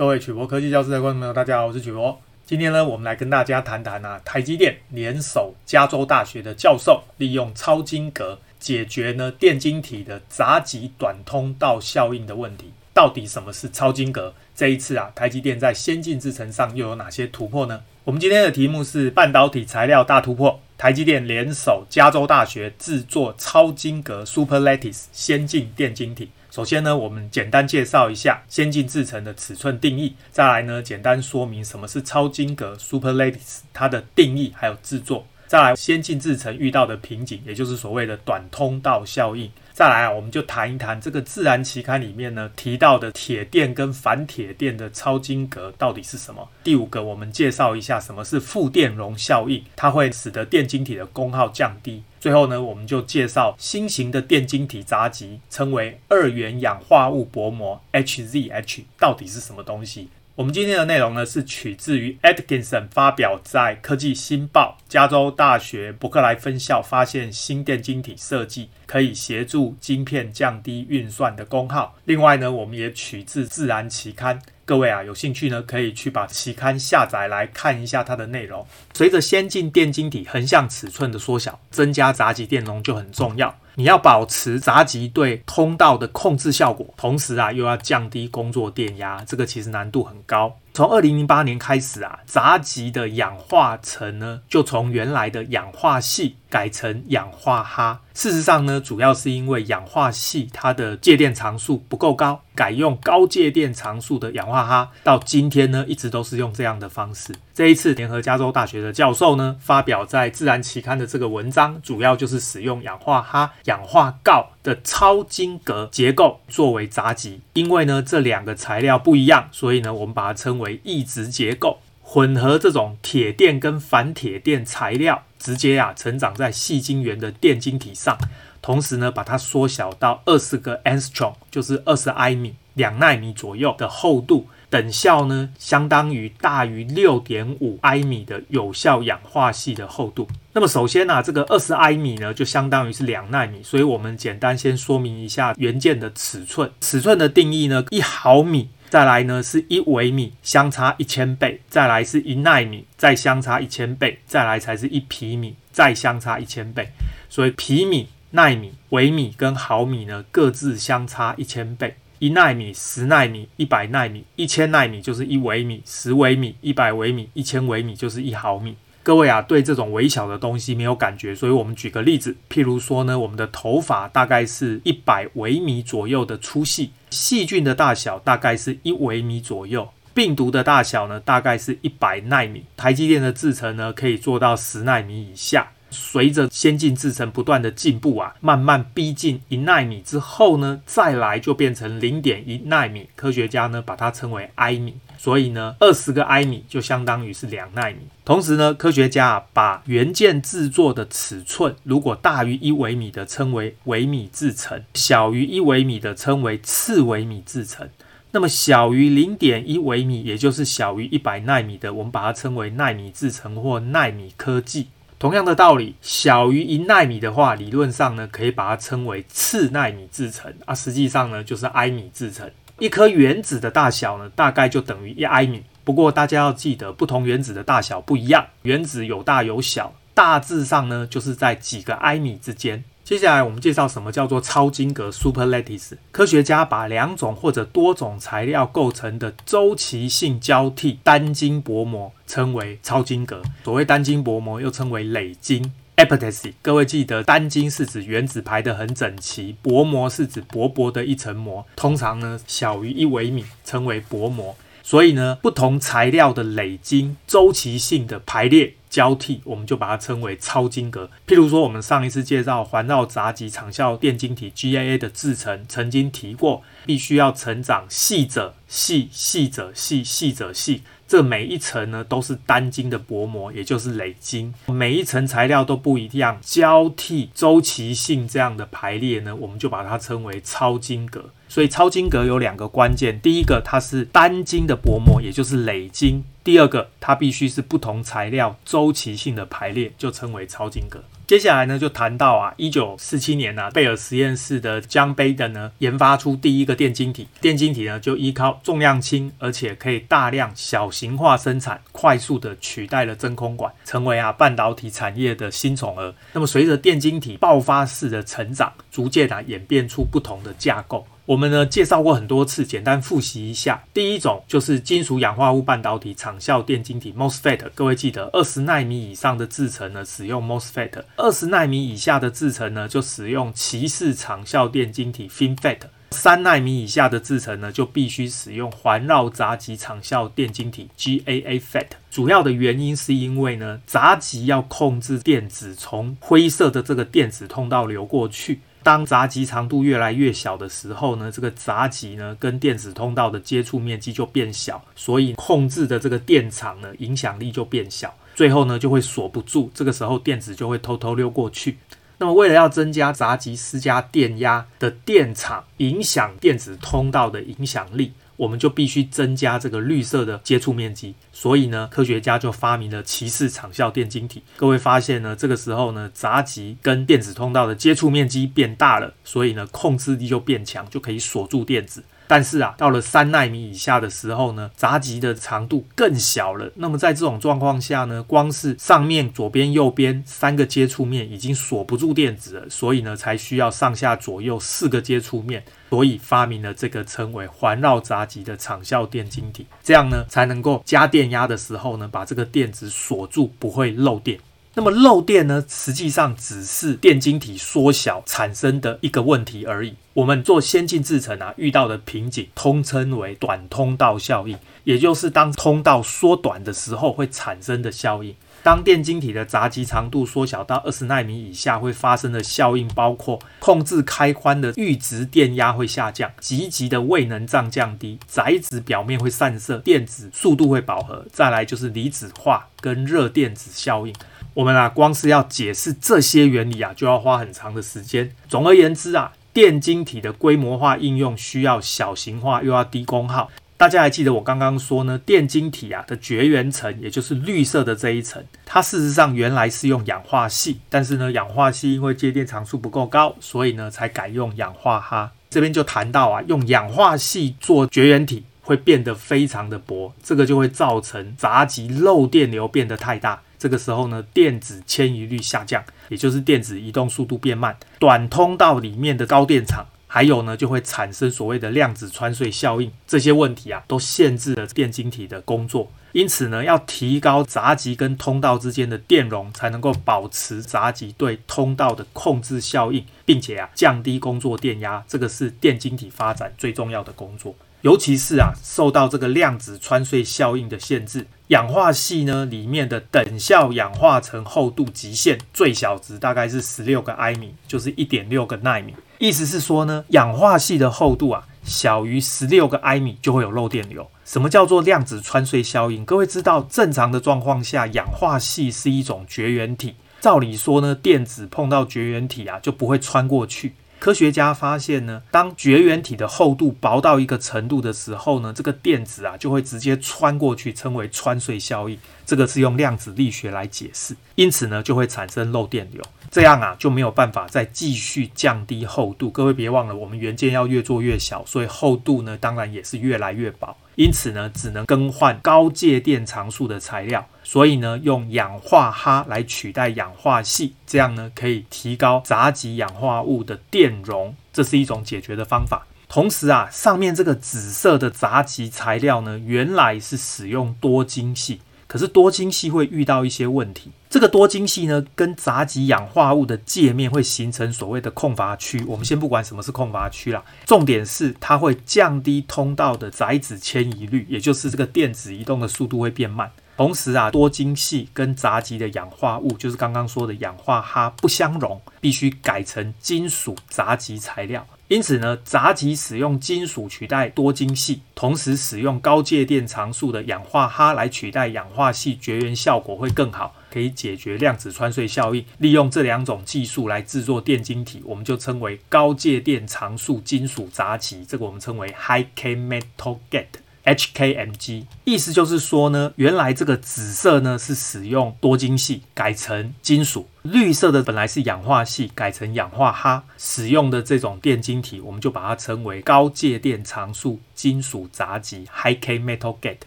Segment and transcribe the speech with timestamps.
[0.00, 2.18] 各位曲博科技教室的观众朋友，大家好，我是曲博。
[2.46, 12.72] 今天呢，我们来跟大家谈谈啊，台积电联手加州大学的教授，利用超晶格解决呢电晶体的杂极短通道效应的问题。
[12.94, 14.32] 到底什么是超晶格？
[14.56, 17.82] 这一次啊，台积电在先进制程上又有哪些突破呢？
[18.04, 26.30] 我们今天的题目是半导体材料大突破，台积电联手加州大学制作超晶格 Super Lattice 先进电晶体。
[26.50, 39.48] 首先呢，我们简单介绍一下先进制程的尺寸定义，再来呢，简单说明什么是超晶格 Super Lattice 它的定义还有制作，再来先进制程遇到的瓶颈，也就是所谓的短通道效应。
[39.72, 46.46] 再来啊，我们就谈一谈这个《自然》期刊里面呢提到的铁电跟反铁电的超晶格到底是什么。
[46.62, 52.02] 第五个，我们介绍一下什么是负电容效应，它会使得电晶体的功耗降低。
[52.20, 60.10] 最后呢，我们就介绍新型的电晶体杂极，称为二元氧化物薄膜 HZH，到底是什么东西？
[60.34, 71.94] 我们今天的内容呢，是取自于 Atkinson 发表在《科技新报》，加州大学伯克莱分校发现新电晶体设计可以协助晶片降低运算的功耗。
[72.06, 74.36] 另外呢，我们也取自《自然》期刊。
[74.64, 78.66] 各位啊，有兴趣呢，可以去把期刊下载来看一下它的内容。
[78.92, 83.56] 随着先进电晶体横向尺寸的缩小，增加杂极电容就很重要。
[83.76, 90.58] 你要保持杂极对通道的控制效果，同时啊，又要降低工作电压，这个其实难度很高。
[90.74, 98.02] 从二零零八年开始啊，杂极的氧化层呢，就从原来的氧化系改成氧化哈。
[98.12, 104.90] 事实上呢，主要是因为氧化系它的介电常数不够高，改用高介电常数的氧化哈。
[105.02, 107.34] 到今天呢，一直都是用这样的方式。
[107.54, 117.40] 这一次联合加州大学的教授呢，发表在《自然》期刊的这个文章，主要就是使用氧化哈、氧化锆的超晶格结构作为杂极。
[117.54, 121.78] 因为呢，这两个材料不一样，所以呢，我们把它称为异质结构。
[122.02, 128.16] 混合这种铁电跟反铁电材料，直接啊成长在细晶圆的电晶体上，
[128.62, 134.46] 同时呢，把它缩小到二十个 angstrom，就是二十埃米，两纳米左右的厚度。
[134.68, 140.28] 等效呢，相当于大于六点五埃米的有效氧化系的厚度。
[140.52, 143.60] 那么首先呢、啊，这个二十埃米呢，就相当于是两纳米。
[143.64, 146.70] 所以我们简单先说明一下元件的尺寸。
[146.80, 156.90] 尺寸的定义呢，一毫米，再来呢是一微米，相差一千倍，再来是一奈米，再相差一千倍，再来才是一皮米，再相差一千倍。
[157.28, 161.94] 所以皮米、奈米、微米跟毫米呢，各自相差一千倍。
[162.18, 168.76] 一奈米、十奈米、一百奈米、一千奈米就是一微米，十微米、一百微米、一千微米就是一毫米。
[169.02, 182.64] 各位啊，对这种微小的东西没有感觉，所以我们举个例子，譬如说呢，我们的头发大概是一百微米左右的粗细，细菌的大小大概是一微米左右，病毒的大小呢大概是一百纳米。
[182.76, 185.72] 台积电的制程呢可以做到十纳米以下。
[185.90, 193.08] 随着先进制程不断的进步啊，慢慢逼近一纳米之后呢，再来就变成零点一纳米。
[193.16, 197.98] 科学家呢把它称为埃米，所以呢二十个埃米就相当于是两纳米。
[198.24, 207.88] 同时呢，科学家把元件制作的尺寸，如果大于一微米的称为微米制程，小于一微米的称为次微米制程。
[208.32, 214.86] 那么小于零点一微米，也就是小于一百纳米的，我们把它称为纳米制程或纳米科技。
[215.20, 222.50] 同样的道理，小于一纳米的话，理论上呢，可以把它称为次纳米制程啊，实际上呢，就是埃米制程。
[222.78, 225.62] 一颗原子的大小呢，大概就等于一埃米。
[225.84, 232.82] 不过大家要记得，不同原子的大小不一样，原子有大有小，大致上呢，就是在几个埃米之间。
[233.10, 235.94] 接下来我们介绍什么叫做超晶格 Super Lattice。
[236.12, 243.42] 科学家把两种或者多种材料构成的周期性交替单晶薄膜称为超晶格。
[243.64, 246.52] 所谓单晶薄膜又称为磊晶 Epitaxy。
[246.62, 254.54] 各位记得，单晶是指原子排得很整齐，薄膜是指薄薄的一层膜，通常呢小于一微米，称为薄膜。
[254.84, 258.74] 所以呢，不同材料的累晶周期性的排列。
[258.90, 261.08] 交替，我们就把它称为超晶格。
[261.26, 270.82] 譬如说，我们上一次介绍环绕杂极场效电晶体 GAA 的制程，曾经提过，必须要成长细者细，细者细，细者细。
[271.06, 274.54] 这每一层呢，都是单晶的薄膜，也就是磊晶。
[274.66, 281.30] 每一层材料都不一样，交替周期性这样的排列呢，我们就把它称为超晶格。
[281.50, 291.02] 所以超晶格有两个关键，第一个它是单晶的薄膜，也就是磊晶；第二个它必须是不同材料周期性的排列，就称为超晶格。
[291.26, 297.26] 接下来呢，就谈到啊，一九四七年呢、啊，贝尔实验室的 John Baden 呢，研发出第一个电晶体。
[297.40, 306.14] 电晶体呢，就依靠重量轻，而且可以大量小型化生产，快速的取代了真空管，成为啊半导体产业的新宠儿。
[306.32, 311.06] 那么随着电晶体爆发式的成长，逐渐啊演变出不同的架构。
[311.30, 313.84] 我们呢介绍过很多次，简单复习一下。
[313.94, 325.78] 第一种就是金属氧化物半导体场效电晶体 MOSFET，各位记得，二十奈米以上的制程呢使用 MOSFET，二十奈米以下的制程呢就使用鳍式场效电晶体 FinFET，
[326.10, 331.86] 三奈米以下的制程呢就必须使用环绕杂极场效电晶体 GAA FET。
[332.10, 338.62] 主要的原因是因为呢杂极要控制电子从灰色的这个电子通道流过去。
[338.82, 351.78] 当杂极长度越来越小的时候呢，这个杂极呢跟电子通道的接触面积就变小，所以控制的这个电场呢影响力就变小，最后呢就会锁不住，这个时候电子就会偷偷溜过去。
[352.18, 358.12] 那么为了要增加杂极施加电压的电场，影响电子通道的影响力。
[358.40, 364.42] 我们就必须增加这个绿色的接触面积，所以呢，科学家就发明了骑士长效电晶体。
[364.56, 372.02] 各位发现呢，这个时候呢，杂极跟电子通道的接触面积变大了，所以呢，控制力就变强，就可以锁住电子。
[372.30, 376.70] 但是啊，到了三纳米以下的时候呢，杂极的长度更小了。
[376.76, 385.64] 那么在这种状况下呢，光是上面左边、右边三个接触面已经锁不住电子了，所以呢，才需要上下左右四个接触面。
[385.88, 394.38] 所以发明了这个称为环绕杂极的场效电晶体，这样呢才能够加电压的时候呢，把这个电子锁住，不会漏电。
[394.74, 399.94] 那么漏电呢，实际上只是电晶体缩小产生的一个问题而已。
[400.14, 408.34] 我们做先进制程啊，遇到的瓶颈通称为短通道效应，也就是当通道缩短的时候会产生的效应。
[408.62, 424.14] 当电晶体的杂极长度缩小到二十纳米以下，会发生的效应包括控制开关的阈值电压会下降，极极的位能障降低，载子表面会散射，电子速度会饱和，再来就是离子化跟热电子效应。
[424.54, 428.30] 我们啊，光是要解释这些原理啊，就要花很长的时间。
[428.48, 433.50] 总而言之啊，电晶体的规模化应用需要小型化，又要低功耗。
[433.76, 445.32] 大家还记得我刚刚说呢，电晶体啊的绝缘层，也就是绿色的这一层，它事实上原来是用氧化矽，但是呢，氧化矽因为接电长数不够高，所以呢才改用氧化哈。
[445.48, 459.86] 这边就谈到啊，用氧化矽做绝缘体会变得非常的薄，这个就会造成杂极漏电流变得太大，这个时候呢，电子迁移率下降，也就是电子移动速度变慢，短通道里面的高电场。
[460.12, 465.92] 还有呢，就会产生所谓的量子穿隧效应，这些问题啊，都限制了电晶体的工作。
[466.10, 475.04] 因此呢，要提高杂极跟通道之间的电容，才能够保持杂极对通道的控制效应，并且啊，降低工作电压。
[475.06, 477.54] 这个是电晶体发展最重要的工作。
[477.82, 488.94] 尤其是啊，受到这个量子穿隧效应的限制，氧化系呢里面的等效氧化层厚度极限最小值大概是十六个埃米，就是一点六个纳米。
[489.18, 494.06] 意思是说呢，氧化系的厚度啊小于十六个埃米就会有漏电流。
[494.24, 496.04] 什么叫做量子穿隧效应？
[496.04, 499.96] 各位知道，正常的状况下，氧化系是一种绝缘体。
[500.20, 503.72] 照理说呢，电子碰到绝缘体啊就不会穿过去。
[504.00, 511.98] 科学家发现呢，当绝缘体的厚度薄到一个程度的时候呢，这个电子啊就会直接穿过去，称为穿隧效应。
[512.24, 516.02] 这个是用量子力学来解释，因此呢就会产生漏电流。
[516.30, 519.28] 这样啊就没有办法再继续降低厚度。
[519.28, 523.76] 各位别忘了，我们元件要越做越小，所以厚度呢当然也是越来越薄。
[524.00, 535.86] 因此呢只能更换高介电常数的材料，所以呢用氧化哈来取代氧化系，这样呢可以提高杂极氧化物的电容，这是一种解决的方法。
[536.08, 541.60] 同时啊上面这个紫色的杂极材料呢原来是使用多晶系。
[541.90, 548.80] 可是多晶系会遇到一些问题，这个多晶系呢，跟杂极氧化物的界面会形成所谓的空阀区。
[548.86, 556.48] 我们先不管什么是空阀区啦，重点是它会降低通道的载子迁移率，也就是这个电子移动的速度会变慢。
[556.76, 564.64] 同时啊，多晶系跟杂极的氧化物，就是刚刚说的氧化锌不相容，必须改成金属杂极材料。
[564.90, 573.54] 因此呢，杂极使用金属取代多晶系，同时使用高介电长数的氧化锌来取代氧化系，绝缘效果会更好。
[573.70, 575.44] 可以解决量子穿隧效应。
[575.58, 581.24] 利用这两种技术来制作电晶体，我们就称为高介电长束金属杂极。
[581.24, 583.60] 这个我们称为 High K Metal Gate。
[583.84, 599.78] HKMG，意思就是说呢，原来这个紫色呢是使用多晶系改成金属，绿色的本来是氧化系改成氧化哈，使用的这种电晶体，我们就把它称为高介电常数金属杂极 （High K Metal Gate）。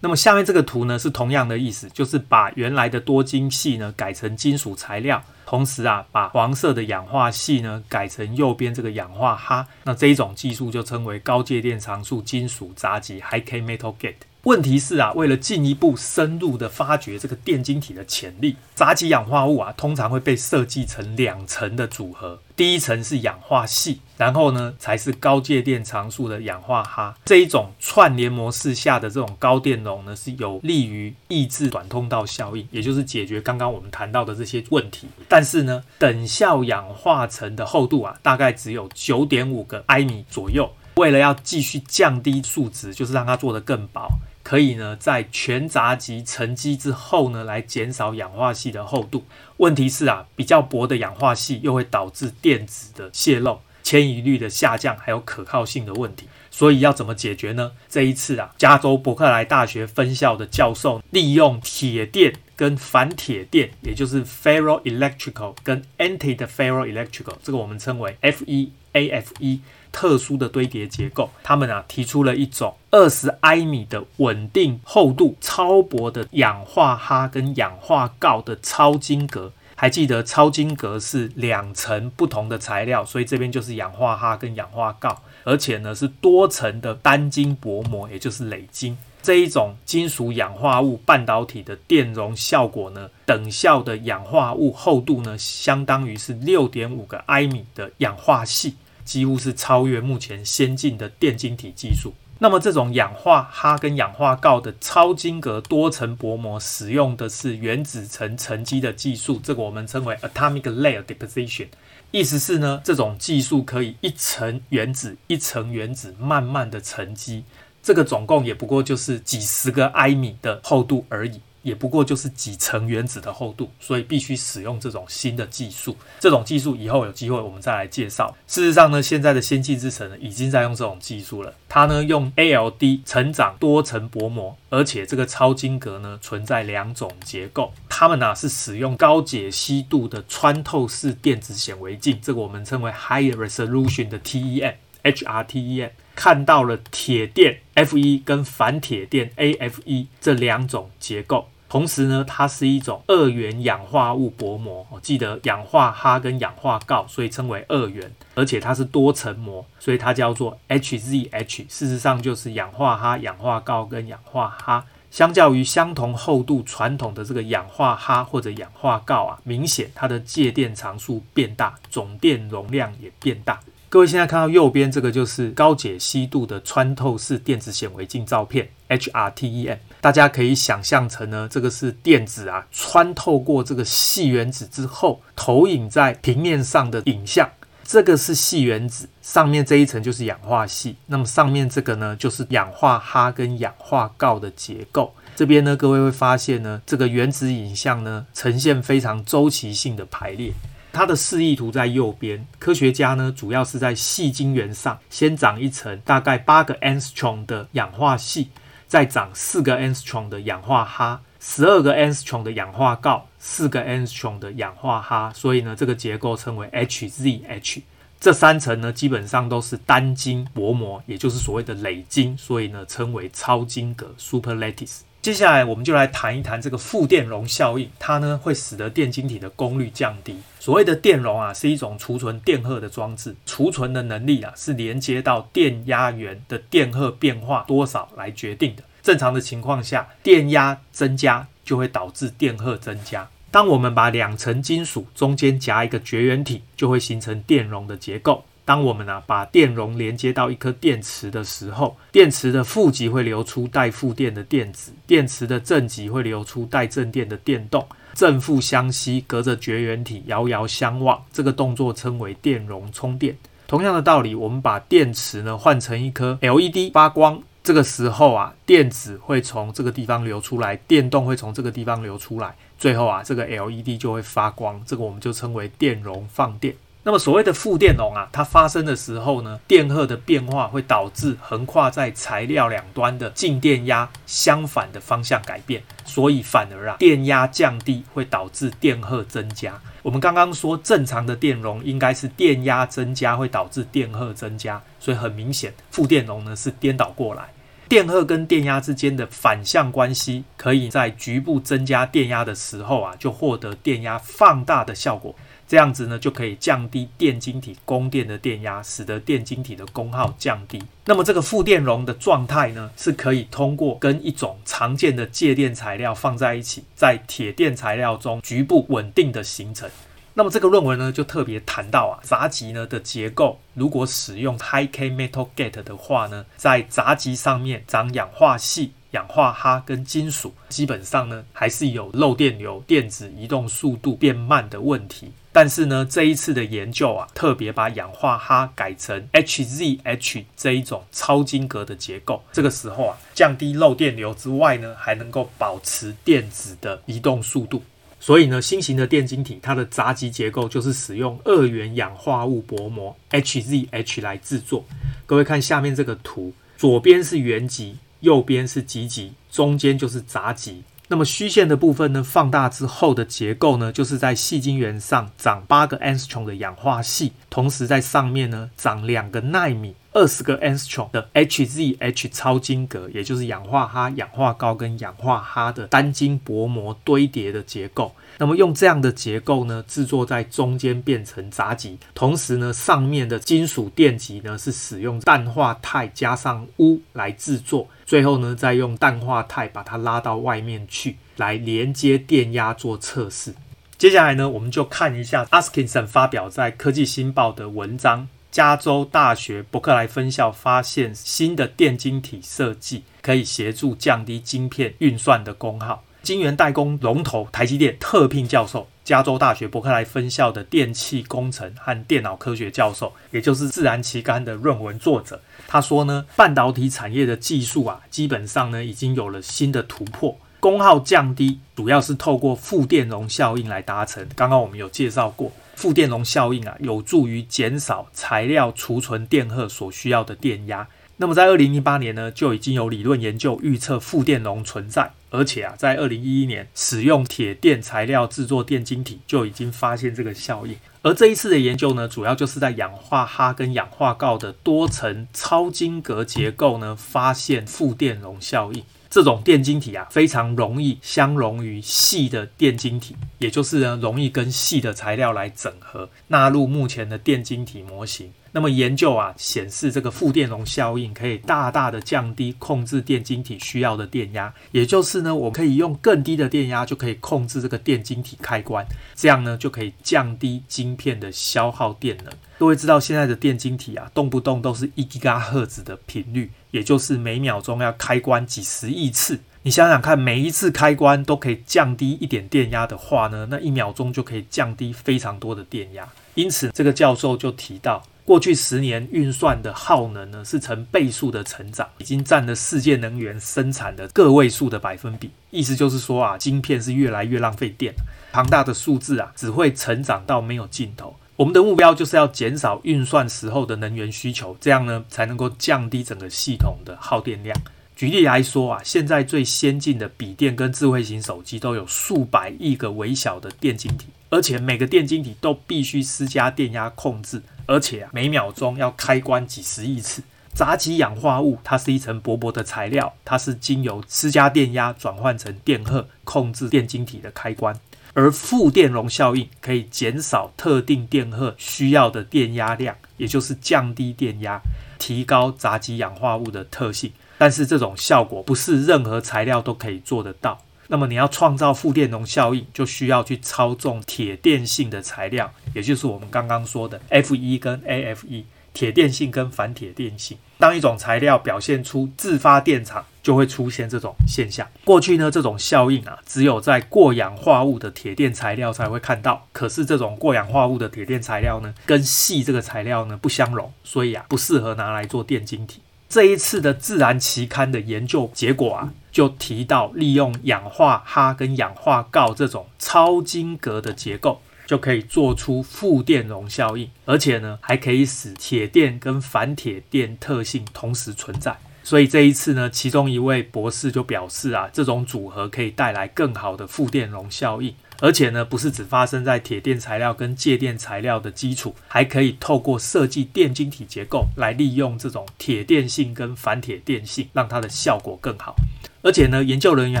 [0.00, 5.22] 那么下面这个图呢是同样的意思，就是把原来的多晶系呢改成金属材料。
[5.52, 14.14] 同时啊，把黄色的氧化系呢改成右边这个氧化哈，那这一种技术就称为高介电常数金属杂极 （High K Metal Gate）。
[14.44, 27.16] 问题是啊，为了进一步深入的发掘这个电晶体的潜力，杂极氧化物啊通常会被设计成两层的组合，第一层是氧化系，然后呢才是高介电常数的氧化哈。
[27.24, 35.06] 这一种串联模式下的这种高电容呢，是有利于抑制短通道效应，也就是解决刚刚我们谈到的这些问题。
[35.28, 40.68] 但是呢，等效氧化层的厚度啊，大概只有九点五个埃米左右。
[40.96, 44.10] 为了要继续降低数值，就是让它做得更薄。
[44.42, 49.24] 可以呢，在全杂极沉积之后呢，来减少氧化系的厚度。
[49.58, 56.26] 问题是啊，比较薄的氧化系又会导致电子的泄漏、迁移率的下降，还有可靠性的问题。
[56.50, 57.72] 所以要怎么解决呢？
[57.88, 69.60] 这一次啊，加州伯克莱大学分校的教授利用铁电跟反铁电，也就是 ferroelectrical 跟 antiferroelectrical，这个我们称为 FE-AFE。
[69.92, 79.52] 特殊的堆叠结构，他们啊提出了一种二十埃米的稳定厚度、超薄的氧化哈跟氧化锆的超晶格。
[79.74, 88.96] 还记得超晶格是两层不同的材料，所以这边就是氧化哈跟氧化锆，而且呢是多层的单晶薄膜，也就是磊晶。
[89.22, 98.76] 这一种金属氧化物半导体的电容效果呢，等效的氧化物厚度呢，相当于是六点五个埃米的氧化系。
[99.04, 102.14] 几乎是超越目前先进的电晶体技术。
[102.38, 111.68] 那么，这种氧化哈跟氧化锆的超晶格多层薄膜，使用的是原子层沉积的技术，这个我们称为 atomic layer deposition。
[112.10, 117.44] 意思是呢，这种技术可以一层原子一层原子慢慢的沉积，
[117.80, 121.40] 这个总共也不过就是几十个埃米的厚度而已。
[121.62, 125.96] 也不过就是几层原子的厚度，所以必须使用这种新的技术。
[126.20, 128.36] 这种技术以后有机会我们再来介绍。
[128.46, 131.54] 事实上呢，现在的先进制程呢已经在用这种技术了。
[131.68, 137.72] 它呢用 ALD 成长多层薄膜，而且这个超晶格呢存在两种结构。
[137.88, 145.90] 它们呢、是使用高解析度的穿透式电子显微镜，这个我们称为 High Resolution 的 TEM HRTEM。
[146.14, 151.48] 看到了铁电 Fe 跟反铁电 AFE 这两种结构。
[151.72, 154.86] 同时呢，它是一种二元氧化物薄膜。
[154.90, 161.64] 我记得氧化哈跟氧化锆，所以称为二元，而且它是多层膜，所以它叫做 HZH。
[161.70, 164.84] 事实上就是氧化哈、氧化锆跟氧化哈。
[165.10, 173.58] 相较于相同厚度传统的这个氧化哈或者氧化锆啊，明显它的介电常数变大，总电容量也变大。
[173.88, 179.78] 各位现在看到右边这个就是高解析度的穿透式电子显微镜照片 HRTEM。
[180.02, 187.48] 大家可以想象成呢，这个是电子啊穿透过这个细原子之后，投影在平面上的影像。
[187.84, 195.14] 这个是细原子，上面这一层就是氧化系，那么上面这个呢就是氧化哈跟氧化锆的结构。
[195.36, 200.52] 这边呢，各位会发现呢，这个原子影像呢呈现非常周期性的排列。
[200.92, 208.48] 它的示意图在右边，科学家呢主要是在细晶圆上先长一层大概八个 angstrom 的氧化系。
[208.92, 212.38] 再长四个 a n s t r o n g 的氧化哈，十二个 a n s t r o
[212.40, 217.80] n g 的氧化锆，四个 a n s t r o n g 的氧化哈，所以呢，这个结构称为 HZH。
[218.20, 224.98] 这三层呢，基本上都是单晶薄膜，也就是所谓的磊晶，所以呢，称为超晶格 （super lattice）。
[225.22, 230.36] 接下来，我们就来谈一谈这个负电容效应，它呢会使得电晶体的功率降低。
[230.58, 238.82] 所谓的电容啊，是一种储存电荷的装置，储存的能力啊是连接到电压源的电荷变化多少来决定的。
[239.00, 243.28] 正常的情况下，电压增加就会导致电荷增加。
[243.52, 248.44] 当我们把两层金属中间夹一个绝缘体，就会形成电容的结构。
[248.64, 261.22] 当我们啊把电容连接到一颗电池的时候，电池的负极会流出带负电的电子，电池的正极会流出带正电的电动，正负相吸，隔着绝缘体遥遥相望。
[261.32, 263.36] 这个动作称为电容充电。
[263.66, 276.74] 同样的道理，我们把电池呢换成一颗 LED 发光这个时候啊，电子会从这个地方流出来，电动会从这个地方流出来，最后啊，这个 LED 就会发光，这个我们就称为电容放电。
[277.04, 289.80] 那么所谓的负电容啊，它发生的时候呢，电荷的变化会导致横跨在材料两端的静电压相反的方向改变，所以反而啊，电压降低会导致电荷增加。
[290.02, 297.48] 我们刚刚说正常的电容应该是电压增加会导致电荷增加，所以很明显负电容呢是颠倒过来，
[297.88, 305.34] 电荷跟电压之间的反向关系，可以在局部增加电压的时候啊，就获得电压放大的效果。
[305.72, 310.78] 这样子呢，就可以降低电晶体供电的电压，使得电晶体的功耗降低。
[311.06, 319.88] 那么这个负电容的状态呢，是可以通过跟一种常见的介电材料放在一起，在铁电材料中局部稳定的形成。
[320.34, 328.92] 那么这个论文呢，就特别谈到啊，闸极呢的结构，如果使用 High K Metal Gate 的话呢，在闸极上面长氧化系。
[329.12, 335.32] 氧化锌跟金属基本上呢，还是有漏电流、电子移动速度变慢的问题。
[335.52, 342.42] 但是呢，这一次的研究啊，特别把氧化锌改成 HZH 这一种超晶格的结构。
[342.52, 347.82] 这个时候啊，降低漏电流之外呢，还能够保持电子的移动速度。
[348.18, 354.84] 所以呢，新型的电晶体它的闸极结构就是使用二元氧化物薄膜 HZH 来制作。
[355.26, 357.96] 各位看下面这个图，左边是原极。
[358.20, 360.84] 右边是极极，中间就是闸极。
[361.08, 369.94] 那么虚线的部分呢，放大之后的结构呢，就是在细晶圆上长八个 angstrom 的氧化矽，同时在上面呢长两个奈米。
[370.14, 378.14] 二十个 angstrom 的 HZH 超晶格，也就是氧化锌、氧化鋯跟氧化锌的单晶薄膜堆叠的结构。
[378.36, 393.54] 那么用这样的结构呢，制作在中间变成闸极，同时呢，上面的金属电极呢是使用氮化钛加上钨来制作，最后呢再用氮化钛把它拉到外面去，来连接电压做测试。
[393.96, 398.28] 接下来呢，我们就看一下 Atkinson 发表在《科技新报》的文章。
[398.50, 406.04] 加州大学伯克莱分校发现新的电晶体设计，可以协助降低晶片运算的功耗。
[406.22, 415.40] 晶圆代工龙头台积电特聘教授，加州大学伯克莱分校的电气工程和电脑科学教授，也就是《自然》期刊的论文作者。
[415.66, 424.26] 他说呢，半导体产业的技术啊，基本上呢已经有了新的突破，功耗降低主要是透过负电容效应来达成。
[424.36, 425.50] 刚刚我们有介绍过。
[425.74, 430.86] 负电容效应啊，有助于减少材料储存电荷所需要的电压。
[431.16, 440.76] 那么在二零零八年呢，就已经有理论研究预测负电容存在，而且啊，在二零一一年使用铁电材料制作电晶体就已经发现这个效应。
[441.00, 448.84] 而这一次的研究呢，主要就是在氧化哈跟氧化锆的多层超晶格结构呢，发现负电容效应。
[449.12, 458.32] 这种电晶体啊，非常容易相容于细的电晶体，也就是呢，容易跟细的材料来整合，纳入目前的电晶体模型。
[458.52, 468.82] 那么研究啊显示，这个负电容效应可以大大的降低控制电晶体需要的电压，也就是呢，我可以用更低的电压就可以控制这个电晶体开关，
[469.14, 472.32] 这样呢就可以降低晶片的消耗电能。
[472.62, 476.52] 各位知道现在的电晶体啊，动不动都是一吉赫兹的频率。
[476.70, 486.08] 也就是每秒钟要开关几十亿次，你想想看，每一次开关都可以降低一点电压的话呢，那一秒钟就可以降低非常多的电压。
[486.34, 495.32] 因此，这个教授就提到，过去十年运算的耗能呢是成倍数的成长，已经占了世界能源生产的个位数的百分比。
[495.50, 497.92] 意思就是说啊，晶片是越来越浪费电，
[498.30, 501.16] 庞大的数字啊只会成长到没有尽头。
[501.36, 507.58] 我们的目标就是要减少运算时候的能源需求，这样呢才能够降低整个系统的耗电量。
[507.96, 520.22] 举例来说啊，现在最先进的笔电跟智慧型手机都有数百亿个微小的电晶体，而且每个电晶体都必须施加电压控制，而且每秒钟要开关几十亿次。
[520.54, 527.74] 闸极氧化物它是一层薄薄的材料，它是经由施加电压转换成电荷，控制电晶体的开关。
[528.14, 534.60] 而负电容效应可以减少特定电荷需要的电压量，也就是降低电压，
[534.98, 537.12] 提高杂极氧化物的特性。
[537.38, 540.58] 但是这种效果不是任何材料都可以做得到。
[540.88, 548.44] 那么你要创造负电容效应，就需要去操纵铁电性的材料，也就是我们刚刚说的 Fe 跟 AFE。
[548.72, 554.66] 铁电性跟反铁电性，当一种材料表现出自发电场，就会出现这种现象。
[554.84, 559.46] 过去呢，这种效应啊，只有在过氧化物的铁电材料才会看到。
[559.52, 565.80] 可是这种过氧化物的铁电材料呢，跟矽这个材料呢不相容，所以啊，不适合拿来做电晶体。
[566.08, 581.56] 这一次的自然期刊的研究结果啊，就提到利用氧化哈跟氧化锆这种超晶格的结构，就可以做出负电容效应，而且呢，还可以使铁电跟反铁电特性同时存在。
[581.84, 598.54] 所以这一次呢，其中一位博士就表示啊，这种组合可以带来更好的负电容效应，而且呢，不是只发生在铁电材料跟介电材料的基础，还可以透过设计电晶体结构来利用这种铁电性跟反铁电性，让它的效果更好。
[599.02, 600.00] 而且呢，研究人员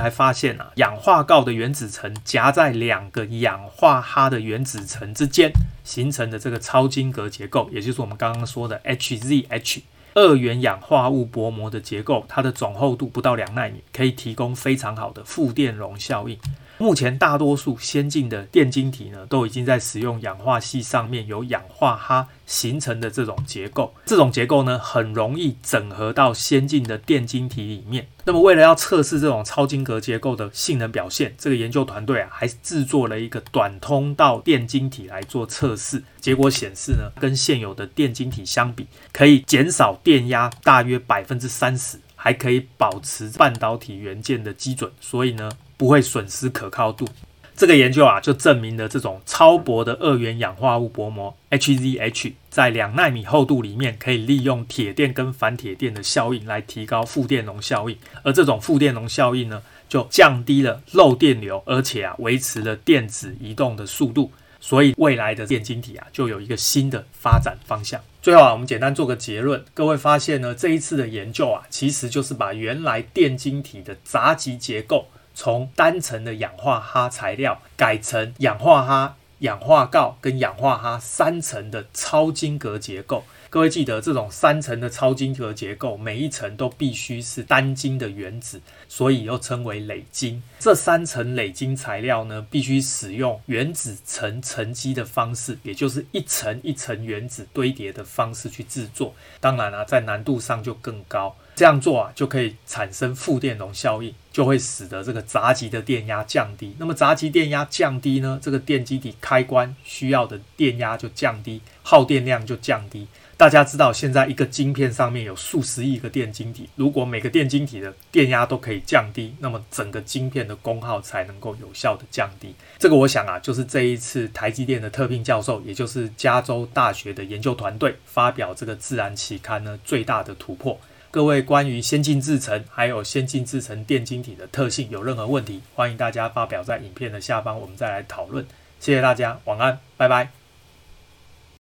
[0.00, 5.50] 还发现啊，氧化锆的原子层夹在两个氧化哈的原子层之间
[5.82, 9.82] 形成的这个超晶格结构，也就是我们刚刚说的 HZH。
[10.14, 16.38] 二元氧化物薄膜的结构，它的总厚度不到两纳米，可以提供非常好的负电容效应。
[16.82, 23.94] 目前大多数先进的电晶体呢，都已经在使用氧化系上面有氧化哈形成的这种结构。
[24.04, 28.08] 这种结构呢，很容易整合到先进的电晶体里面。
[28.24, 36.02] 那么，为了要测试这种超晶格结构的性能表现，这个研究团队啊，还制作了一个短通道电晶体来做测试。
[36.20, 44.90] 结果显示呢，跟现有的电晶体相比，可以减少电压大约百分之三十，还可以保持半导体元件的基准。
[45.00, 47.08] 所以呢，不会损失可靠度。
[47.54, 57.96] 这个研究啊，就证明了这种超薄的二元氧化物薄膜 HZH 在两纳米厚度里面，可以利用铁电跟反铁电的效应来提高负电容效应。
[58.22, 64.32] 而这种负电容效应呢，就降低了漏电流，而且啊，维持了电子移动的速度。
[64.58, 68.00] 所以未来的电晶体啊，就有一个新的发展方向。
[68.22, 69.62] 最后啊，我们简单做个结论。
[69.74, 75.06] 各位发现呢，这一次的研究啊，其实就是把原来电晶体的杂极结构。
[75.34, 83.24] 从单层的氧化哈材料改成氧化哈、氧化鋯跟氧化哈三层的超晶格结构。
[83.50, 90.42] 各位记得，这种三层的超晶格结构，每一层都必须是单晶的原子，所以又称为累晶。
[90.58, 99.14] 这三层累晶材料呢，必须使用原子层沉积的方式，也就是一层一层原子堆叠的方式去制作。
[99.38, 101.36] 当然啊，在难度上就更高。
[101.62, 106.74] 这样做啊，就可以产生负电容效应，就会使得这个杂极的电压降低。
[106.76, 113.06] 那么杂极电压降低呢，这个电机体开关需要的电压就降低，耗电量就降低。
[113.36, 122.52] 大家知道，现在一个晶片上面有数十亿个电晶体，如果每个电晶体的电压都可以降低，那么整个晶片的功耗才能够有效的降低。
[122.76, 130.76] 这个我想啊，就是这一次台积电的特聘教授，也就是加州大学的研究团队发表这个自然期刊呢，最大的突破。
[131.12, 138.42] 各位关于先进制程还有先进制程电晶体的特性有任何问题，欢迎大家发表在影片的下方，我们再来讨论。
[138.80, 140.41] 谢谢大家，晚安，拜拜。